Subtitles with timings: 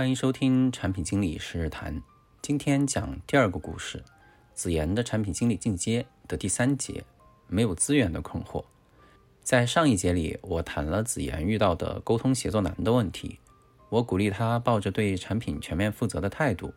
[0.00, 2.02] 欢迎收听产品经理是日谈。
[2.40, 4.02] 今天讲第二个故事，
[4.54, 7.04] 子妍的产品经理进阶的第三节，
[7.48, 8.64] 没有资源的困惑。
[9.42, 13.40] 在上一节里，我谈了子妍遇到的沟通协作难的问题。
[13.90, 16.72] 我鼓励他抱着对产品全面负责的态度，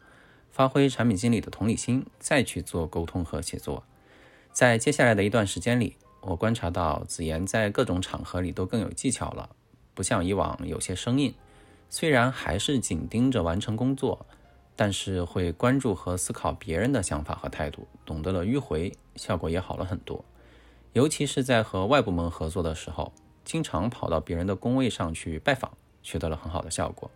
[0.51, 3.85] 发挥产品经理的同理心，再去做沟通和协作。
[4.51, 9.51] 在接下来的一段时间里，我观察到子妍在各种场合里都更有技巧了，
[9.93, 11.33] 不像以往有些生硬。
[11.93, 14.25] 虽然还是紧盯着完成工作，
[14.75, 20.25] 但是会关注和思考别人的想法和态度，懂得了迂回，效果也好了很多。
[20.93, 23.13] 尤其是在和外部门合作的时候，
[23.45, 27.11] 经常跑到别人的工位上去拜访，取得了很好的效果。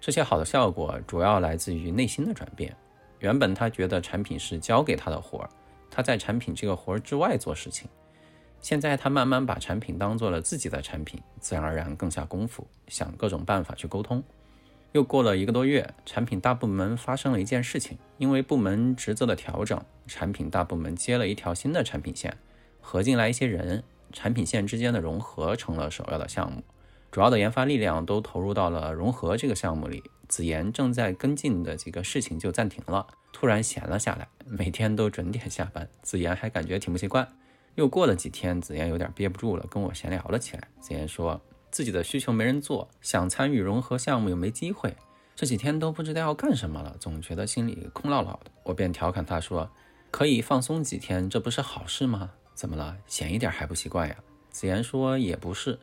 [0.00, 2.72] 这些好的效果主要来自于内心的转变。
[3.18, 5.50] 原本他觉得产品是交给他的活儿，
[5.90, 7.90] 他在产品这个活儿之外做事情。
[8.60, 14.22] 现在他慢慢把产品当做了自己的产品，自然而然更下功夫，想各种办法去沟通。
[14.92, 22.36] 又过了一个多月，产品大部门发生了一件事情，因为部门职责的调整，产品大部门接了一条新的产品线，
[22.80, 26.62] 合进来一些人，产品线之间的融合成了首要的项目，
[27.10, 30.02] 主要的研发力量都投入到了融合这个项目里。
[30.28, 35.88] 子妍正在跟进的几个事情就暂停了，突然闲了下来，每天都准点下班。
[36.02, 37.26] 子妍还感觉挺不习惯。
[37.76, 40.68] 又过了几天，子妍有点憋不住了，跟我闲聊了起来。
[40.80, 41.40] 子妍说
[41.70, 44.94] 自己的需求没人做，想参与融合项目又没机会，
[45.36, 48.50] 这几天都不知道要干什么了，总觉得心里空落落的。
[48.64, 49.70] 我便调侃她说
[50.10, 52.32] ：“可以放松几天，这不是好事吗？
[52.54, 52.96] 怎么了？
[53.06, 54.16] 闲一点还不习惯呀？”
[54.50, 55.78] 子妍说：“也不是，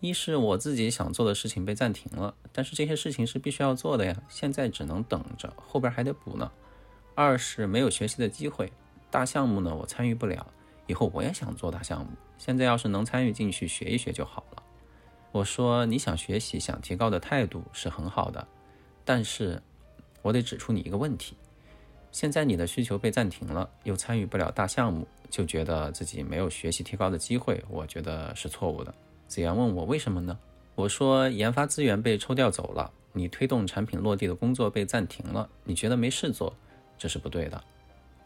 [0.00, 6.52] 一是我自己想做的事情被暂停了，但是这些事情是必须要做的呀，现在只能等着，后边还得补呢。
[7.14, 8.70] 二是没有学习的机会，
[9.10, 10.46] 大项目呢我参与不了。”
[10.90, 14.62] 以后我也想做大项目，现在要是能参与进去学一学就好了。
[15.30, 18.44] 我说你想学习、想提高的态度是很好的，
[19.04, 19.62] 但是
[20.20, 21.36] 我得指出你一个问题：
[22.10, 28.92] 现在你的需求被暂停了，又参与不了大项目，就觉得自己没有学习提高的机会，我觉得是错误的。
[29.28, 30.36] 子阳问我为什么呢？
[30.74, 36.52] 我说研发资源被抽调走了，你推动产品落地的工作被暂停了，你觉得没事做，
[36.98, 37.62] 这是不对的。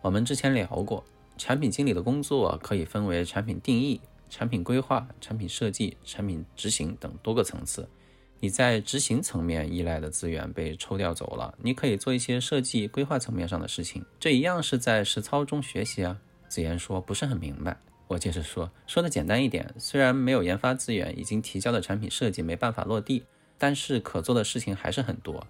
[0.00, 1.04] 我们之前聊过。
[1.36, 4.00] 产品经理的工作可以分为产品定义、
[4.30, 7.88] 产品规划、产品设计、产品执行等多个层次。
[8.40, 16.20] 你在执行层面依赖的资源被抽调走了，你可以做一些设计规划层面上的事情，这一样是在实操中学习啊。
[16.46, 23.24] 子言说不是很明白，我接着说，说的简单一点，虽然没有研发资源，已经提交的产品设计没办法落地，
[23.56, 25.46] 但是可做的事情还是很多。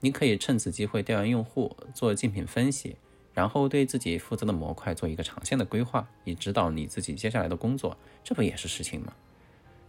[0.00, 2.96] 你可以趁此机会调研用户，做竞品分析。
[3.36, 9.12] 然后对自己负责的模块做一个长线的规划，以指导你自己接下来的工作，这不也是事情吗？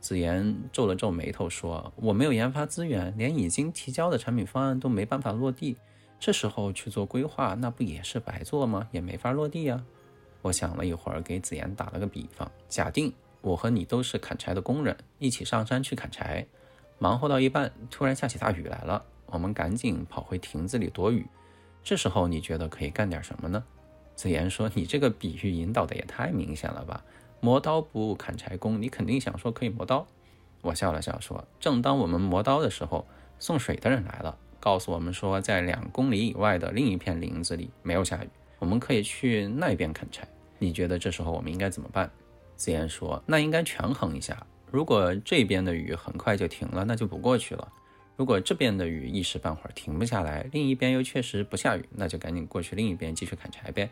[0.02, 5.78] 子言皱了皱眉头说：“我没有研发资源，连已经提交的产品方案都没办法落地，
[6.20, 8.90] 这时候去做规划，那不也是白做吗？
[8.92, 9.82] 也没法落地呀。”
[10.44, 16.46] 我想了一会儿，给子言打了个比方：假定我和你都是砍柴的工人，一起上山去砍柴，
[17.00, 21.26] 忙活到一半，突然下起大雨来了，我们赶紧跑回亭子里躲雨。
[21.88, 23.64] 这时候你觉得可以干点什么呢？
[24.14, 27.02] 子言说：“你这个比喻引导的也太明显了吧？
[27.40, 30.06] 磨刀不误砍柴工，你肯定想说可以磨刀。”
[30.62, 33.08] 我笑了笑说：“正当我们磨刀的时候，
[33.40, 38.28] 送水的人来了，告诉我们说，在两公里以外的另一片林子里没有下雨，
[38.60, 40.28] 我们可以去那边砍柴。
[40.60, 42.12] 你觉得这时候我们应该怎么办？”
[42.58, 47.72] 子言说：“那应该权衡一下，如果这边的雨很快就停了，那就不过去了。”
[48.18, 53.92] 如果这边的雨一时半会儿停不下来，另一边又确实不下雨，那就赶紧过去另一边继续砍柴呗。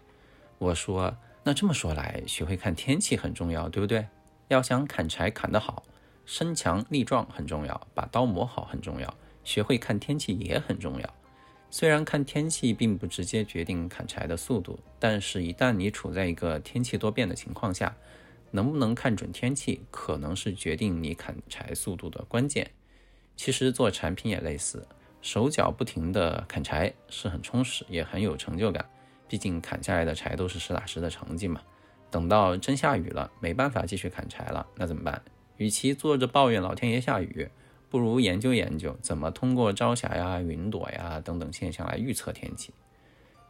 [0.58, 4.08] 我说，那这么说来，学会看天气很重要，对不对？
[4.48, 5.84] 要想砍柴砍得好，
[6.26, 11.14] 身强力壮很重要，把刀磨好很重要，学会看天气也很重要。
[11.70, 17.96] 虽然看天气并不直接决定砍柴的速度，但是一旦你处在一个天气多变的情况下，
[18.50, 22.72] 能不能看准天气，可能是决定你砍柴速度的关键。
[23.36, 24.88] 其实做产品也类似，
[25.22, 28.86] 手脚不停地砍柴是很充实，也很有成就感。
[29.28, 31.62] 毕竟砍下来的柴都是实打实的成绩嘛。
[32.12, 35.22] 等到真下雨了，没办法继续砍柴了，那怎么办？
[35.58, 37.50] 与其坐着抱怨老天爷下雨，
[37.90, 42.74] 不如研究研究怎么通过朝霞呀、云朵呀等等现象来预测天气。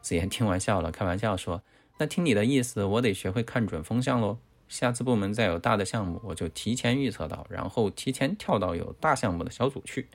[0.02, 1.62] 子言听完笑了，开玩笑说
[2.00, 4.38] ：“那听你的意思，我得学会看准风向喽。”
[4.76, 10.10] 下次部门再有大的项目，我就提前预测到，然后提前跳到有大项目的小组去。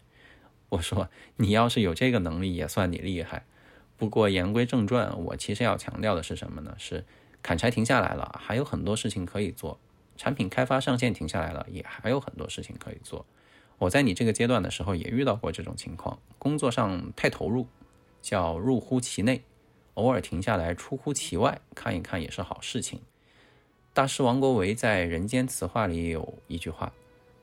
[0.69, 3.47] 我说，你要是有这个能力，也算你厉害。
[3.97, 6.75] 不过言归正传，我其实要强调的是什么呢？
[6.77, 7.07] 是
[7.43, 9.79] 砍柴停下来了，还有很多事情可以做；
[10.19, 13.25] 产品开发上线停下来了，也还有很多事情可以做。
[13.79, 17.67] 我在你这个阶段的时候也遇到过这种情况，工作上太投入，
[18.21, 19.43] 叫入乎其内，
[19.95, 23.01] 偶尔停下来出乎其外看一看也是好事情。
[24.01, 26.91] 大师王国维在《人间词话》里有一句话：“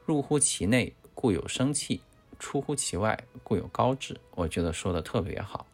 [0.07, 1.99] 入乎其内，故有生气；
[2.39, 5.67] 出乎其外，故有高致。”我觉得说的特别好。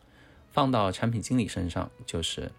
[0.52, 2.52] 放到产品经理身上，就是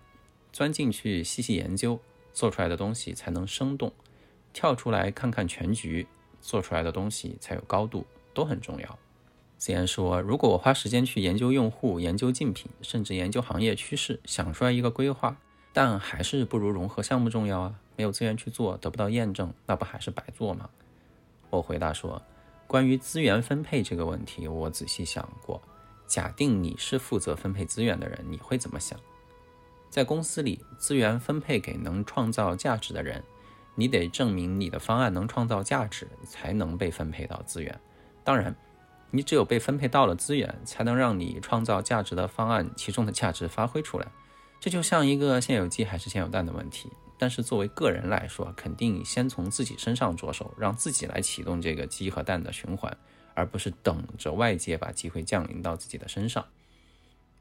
[0.55, 2.01] 钻进去细细研究，
[2.33, 3.91] 做出来的东西才能生动；
[4.55, 6.07] 跳出来看看全局。
[6.41, 8.99] 做出来的东西才有高度，都很重要。
[9.59, 15.37] 子言说：“如果我花时间去研究用户、研究竞品，甚至研究行业趋势，想出来一个规划，
[15.75, 17.75] 但还是不如融合项目重要啊！
[17.97, 20.69] 没有资源去做，得不到验证，那不还是白做吗？”
[21.51, 22.21] 我回答说
[22.67, 25.61] ：“关于资源分配这个问题，我仔细想过。
[26.07, 28.99] 假定你是负责分配资源的人，你会怎么想？
[29.91, 33.23] 在公司里，资源分配给能创造价值的人。”
[33.77, 37.81] 你得证明你的方案能创造价值，才能被分配到资源。
[38.23, 38.55] 当然，
[39.11, 44.07] 你只有被分配到了资源，才能让你创造价值的方案其中的价值发挥出来。
[44.61, 46.89] 这就像一个先有鸡还是先有蛋的问题。
[47.19, 52.97] 但是作为个人来说，肯定先从自己身上着手，让自己来启动这个鸡和蛋的循环，
[53.35, 56.45] 而不是等着外界把机会降临到自己的身上。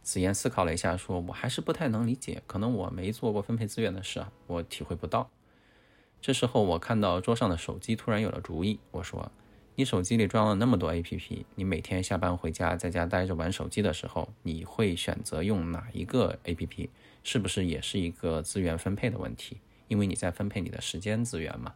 [0.01, 5.29] 紫言思考了一下，说：“我还是不太能理解，可能我没做过分配资源的事啊，我体会不到。”
[6.21, 8.79] 这时候，我看到桌上的手机突然有了主意。
[8.91, 9.31] 我说
[9.75, 16.89] ：“你手机里装了那么多 APP，你每天下班回家在家待着玩手机的时候，你会选择用哪一个 APP？
[17.23, 19.57] 是不是也是一个资源分配的问题？
[19.87, 21.73] 因为你在分配你的时间资源嘛。”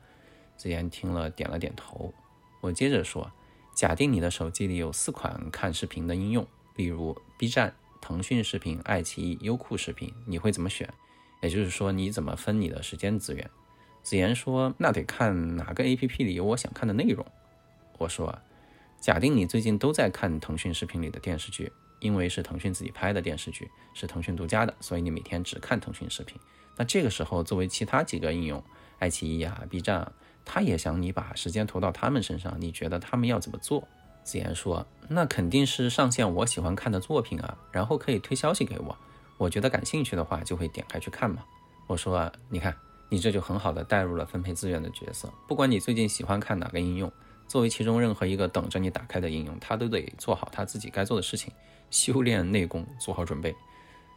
[0.56, 2.14] 子言听了点了点头。
[2.62, 3.32] 我接着说
[3.74, 6.46] ：“假定你的手机里有四款看视频的应用，
[6.76, 10.88] 例如 B 站、腾讯视频、爱奇艺、优酷视频，你会怎么选？
[11.42, 13.50] 也就是说，你怎么分你的时间资源？”
[14.04, 17.26] 子言说：“那得看哪个 A P P 里有我想看的内容。”
[17.98, 18.34] 我说
[19.02, 26.40] ：“假定你最近都在看腾讯视频里的电视剧，因为是腾讯自己拍的电视剧，是腾讯独家的，所以你每天只看腾讯视频。
[26.76, 28.64] 那这个时候，作为其他几个应用，
[29.00, 30.12] 爱奇艺啊、B 站啊，
[30.46, 33.88] 他也想你把时间投到他们身上，你觉得他们要怎么做？”
[34.24, 38.98] 子言说：“那肯定是上线我喜欢看的作品啊，然后可以推消息给我，
[39.38, 41.44] 我觉得感兴趣的话就会点开去看嘛。”
[41.88, 42.76] 我说：“你看。”
[43.10, 45.32] 你这就很好的带入了分配资源的角色。
[45.48, 47.10] 不管你最近喜欢看哪个应用，
[47.48, 51.54] 作为其中任何一个等着你打开的应用，它都得做好它自己该做的事情，
[51.90, 53.56] 修炼内功，做好准备。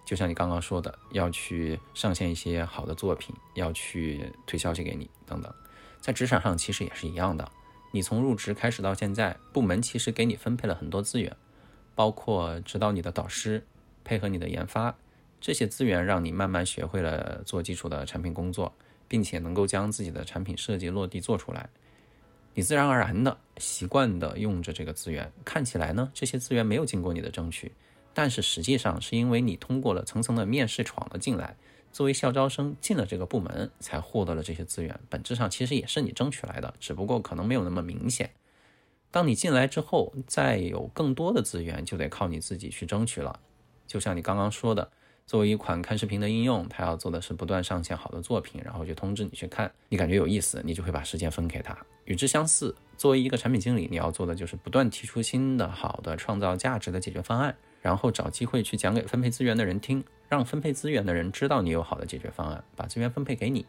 [0.05, 5.55] 就像你刚刚说的，要去上线一些好的作品，要去推消息给你等等。
[6.01, 7.49] 在职场上其实也是一样的。
[7.93, 11.37] 你从入职开始到现在，部门其实给你分配了很多资源，
[11.95, 13.65] 包括指导你的导师，
[14.03, 14.97] 配合你的研发。
[15.41, 18.75] 这些资源让你慢慢学会了做基础的产品工作，
[19.07, 21.69] 并且能够将自己的产品设计落地做出来。
[22.55, 27.73] 你自然而然的习惯的用着这个资源，看起来呢，这些资源没有经过你的争取，
[28.13, 31.57] 但是实际上是因为你通过了层层的面试闯了进来，
[31.93, 34.99] 作为校招生进了这个部门，才获得了这些资源。
[35.09, 38.31] 本质上其实也是你争取来的，只不过可能没有那么明显。
[39.11, 43.41] 当你进来之后，再有更多的资源，就得靠你自己去争取了。
[43.87, 44.91] 就像你刚刚说的。
[45.31, 49.71] 作为一款看视频的应用，它要做的是不断上线好的作品，然后就通知你去看。
[49.89, 51.79] 你感觉有意思，你就会把时间分给他。
[52.05, 63.65] 与之相似，作为一个产品经理，你要做的就是不断提出新的、好的、创造价值的解决方案，然后找机会去讲给分配资源的人听，让分配资源的人知道你有好的解决方案，把资源分配给你。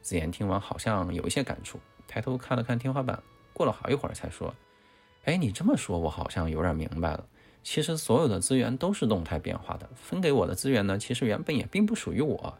[0.00, 1.78] 子言听完好像有一些感触，
[2.08, 4.52] 抬头看了看天花板，过了好一会儿才说
[5.26, 7.24] ：“哎，你这么说，我好像有点明白了。”
[7.62, 12.58] 其实所有的资源都是动态变化的，分给我的资源呢，其实原本也并不属于我。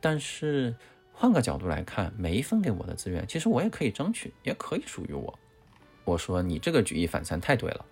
[0.00, 0.74] 但是
[1.12, 5.38] 换个角度来看，没分给我的资源，其实我也可以争取，也可以属于我。
[6.04, 7.84] 我说你这个举一反三太对了。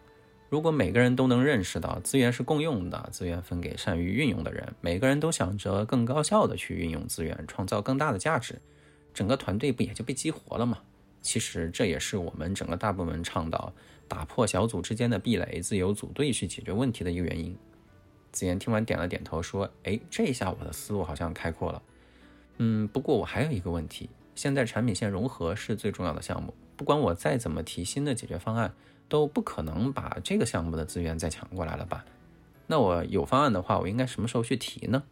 [0.48, 8.58] 如果每个人都能认识到资源是共用的，资源分给善于运用的人，每个人都想着更高效的去运用资源，创造更大的价值，
[9.12, 10.78] 整个团队不也就被激活了吗？
[11.20, 13.72] 其实这也是我们整个大部门倡导。
[14.08, 17.54] 打破小组之间的壁垒，自由组队去解决问题的一个原因。
[18.32, 21.82] 子言听完点了点头，说：“哎，这一下我的思路好像开阔了。
[22.56, 28.72] 嗯，不过我还有一个问题，现在产品线融合是最重要的项目，不管我再怎么提新的解决方案，
[29.10, 32.02] 都不可能把这个项目的资源再抢过来了吧？
[32.66, 35.02] 那我有方案的话，我应该什么时候去提呢？”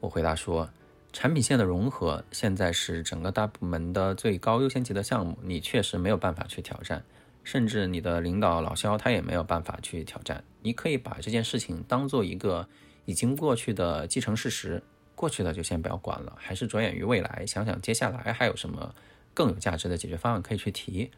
[0.00, 0.68] 我回答说
[1.14, 7.04] ：“产品线的融合现在是整个大部门的最高优先级的项目，你确实没有办法去挑战。”
[7.44, 10.42] 甚至你的领导老肖他也没有办法去挑战。
[10.62, 12.66] 你可以把这件事情当做一个
[13.04, 14.82] 已经过去的既成事实，
[15.14, 18.92] 过去的就先不要管了，还是着眼于未来，想想接下来还有什么
[19.32, 21.12] 更有价值的解决方案可以去提。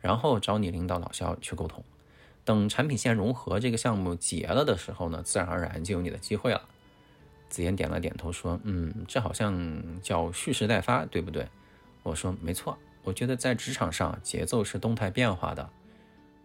[0.00, 1.84] 然后找你领导老肖去沟通。
[2.42, 6.62] 等产品线融合这个项目结了的时候呢，自然而然就有你的机会了。
[7.52, 11.46] 子妍点了点头说：“嗯，这好像叫蓄势待发，对不对？”
[12.02, 15.68] 我说：“没错，我觉得在职场上节奏是动态变化的，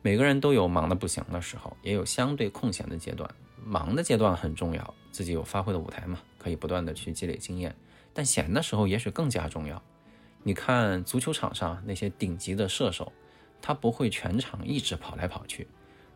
[0.01, 3.27] 每个人都有忙得不行的时候，也有相对空闲的阶段。
[3.65, 7.73] 忙的阶段很重要，自己有发挥的舞台嘛，可以不断的去积累经验。
[8.13, 9.81] 但闲的时候也许更加重要。
[10.43, 13.11] 你看足球场上那些顶级的射手，
[13.61, 15.67] 他不会全场一直跑来跑去，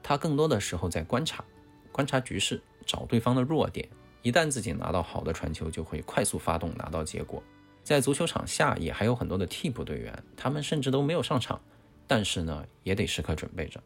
[0.03, 1.43] 他更多的时候在观察，
[1.91, 3.87] 观察局势，找对方的弱点。”
[4.21, 7.41] 一旦自己拿到好的传球，就会快速发动拿到结果。
[7.83, 11.59] 在足球场下也还有很多的替补队员，他们甚至都没有上场，
[12.05, 13.81] 但是呢也得时刻准备着，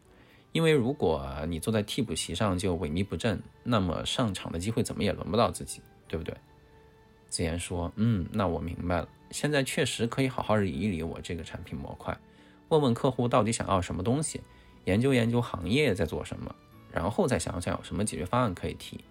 [0.52, 6.36] 因为如果你坐在替补席上就萎靡不振，那么上场的机会怎么也轮不到自己，对不对？
[7.28, 12.16] 子言说：“嗯，那我明白了，现在确实可以好好理一理我这个产品模块，
[12.68, 14.40] 问问客户到底想要什么东西，
[14.84, 16.54] 研究研究行业在做什么，
[16.92, 19.02] 然后再想想有什么解决方案可以提。”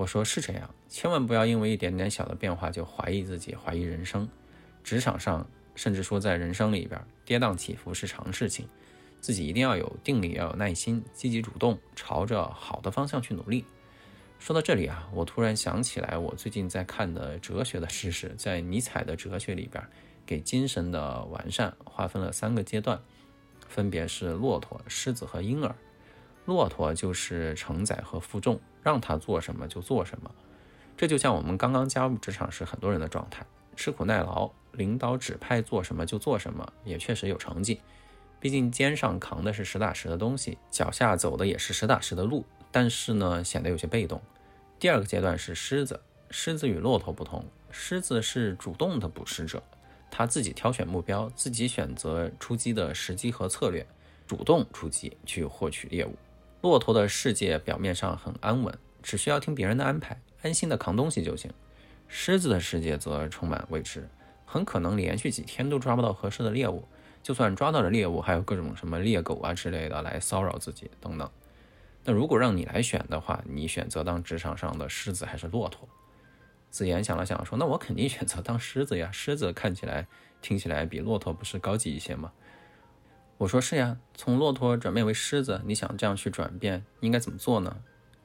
[0.00, 4.26] 我说是这样，千万不要因为一点点小的变化就怀疑自己、怀疑人生。
[4.82, 8.66] 职场上，甚至说在人生里边，跌宕起伏是常事情，
[9.20, 13.62] 自己一定要有定力，要有耐心，积极主动，朝着好的方向去努力。
[14.38, 19.84] 说到这里啊，我突然想起来，我最近在看的哲学的知识，在尼采的哲学里边，
[20.24, 22.98] 给精神的完善划分了三个阶段，
[23.68, 25.76] 分别是骆驼、狮子和婴儿。
[26.50, 30.28] 骆驼就是承载和负重，让他做什么就做什么。
[30.96, 37.80] 这就像我们刚刚加入职场时很多人的状态，吃苦耐劳，领导指派做什么就做什么，也确实有成绩。
[38.40, 44.20] 毕竟肩上扛的是实打实的东西，脚下走的也是实打实的路，但是呢，显得有些被动。
[44.80, 49.62] 第二个阶段是狮子，狮子与骆驼不同，狮子是主动的捕食者，
[50.10, 53.86] 他自己挑选目标，自己选择出击的时机和策略，
[54.26, 56.16] 主动出击去获取猎物。
[56.60, 61.50] 骆驼的世界表面上很安稳，只需要听别人的安排，安心的扛东西就行。
[62.06, 64.08] 狮子的世界则充满未知，
[64.44, 66.86] 很可能连续几天都抓不到合适的猎物，
[67.22, 71.30] 就算抓到了猎物，还有各种什么猎狗啊之类的来骚扰自己等等。
[72.04, 75.88] 那如果让你来选的话，你选择当职场上的狮子还是骆驼？
[76.70, 80.06] 子言想了想说：“那我肯定选择当狮子呀，狮子看起来、
[80.40, 82.32] 听起来比骆驼不是高级一些吗？”
[83.40, 87.74] 我说是呀，从骆驼转变为狮子，你想这样去转变，应该怎么做呢？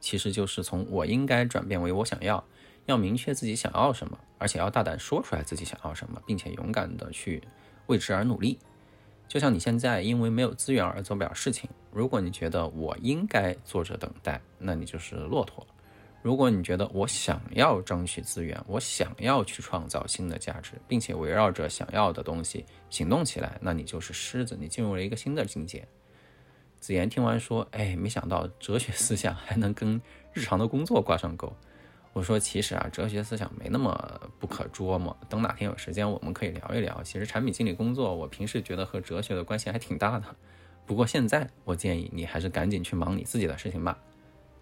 [0.01, 2.43] 其实就是从我应该转变为我想要，
[2.85, 7.41] 要明确自己想要什么，而且要大胆说出来自己想要什么，并且勇敢的去
[7.85, 8.59] 为之而努力。
[9.25, 15.65] 就像你现在因为没有资源而做不了事情，如果你觉得我应该坐着等待，那你就是骆驼。
[16.25, 25.87] 如果你觉得我想要争取资源，我想要去创造新的价值，并且围绕着想要的东西行动起来，那你就是狮子，你进入了一个新的境界。
[26.79, 30.01] 子言听完说：“哎，没想到哲学思想还能跟
[30.33, 31.55] 日常的工作挂上钩。”
[32.11, 35.15] 我说：“其实啊，哲学思想没那么不可捉摸。
[35.29, 37.03] 等哪天有时间，我们可以聊一聊。
[37.03, 40.35] 其实产品经理工作，我平时觉得和哲学的关系还挺大的。
[40.87, 43.95] 不过现在，我建议你还是赶紧去忙你自己的事情吧。”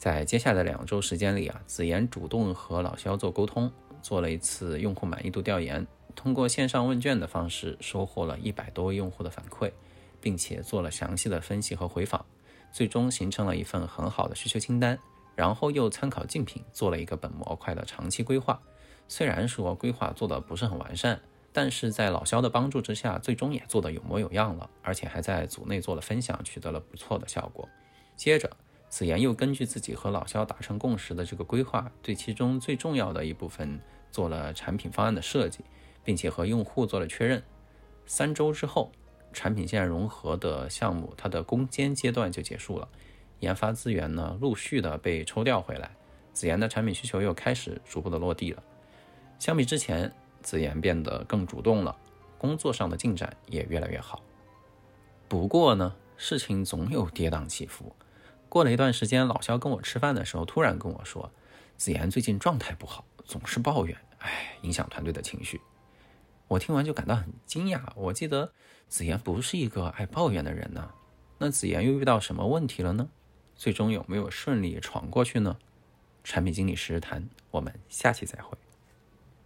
[0.03, 9.71] 在接下来的两周时间里啊，子妍主动和老肖做沟通，做了一次用户满意度调研，通过线上问卷的方式收获了一百多位用户的反馈，
[10.19, 12.25] 并且做了详细的分析和回访，
[12.73, 14.99] 最终形成了一份很好的需求清单。
[15.37, 18.59] 然后又参考竞品做了一个本模块的长期规划。
[19.07, 21.17] 虽然说规划做的不是很完善，
[21.53, 27.69] 但是在老肖的帮助之下，最终也做得有模有样了，而且还在组内做了分享，取得了不错的效果。
[28.17, 28.49] 接着。
[28.93, 33.79] 子妍又根据自己和老肖达成共识的这个规划，对其中最重要的一部分
[34.11, 35.61] 做了产品方案的设计，
[36.03, 37.41] 并且和用户做了确认。
[38.05, 38.91] 三周之后，
[39.31, 42.87] 产品线融合的项目它的攻坚阶段就结束了，
[43.39, 45.89] 研发资源呢陆续的被抽调回来，
[46.31, 48.61] 子妍的产品需求又开始逐步的落地了。
[49.39, 51.97] 相比之前，子妍变得更主动了，
[52.37, 54.21] 工作上的进展也越来越好。
[55.27, 57.91] 不过呢，事情总有跌宕起伏。
[58.53, 61.31] 过了一段时间，老肖跟我吃饭的时候，突然跟我说
[61.75, 65.59] ：“子妍最近状态不好，总是抱怨，哎，影响团队的情绪。”
[66.47, 67.81] 我听完就感到很惊讶。
[67.95, 68.53] 我记得
[68.87, 70.91] 子妍不是一个爱抱怨的人呢。
[71.39, 73.09] 那子妍又遇到什么问题了呢？
[73.55, 75.57] 最终有没有顺利闯过去呢？
[76.23, 78.55] 产品经理实时谈，我们下期再会。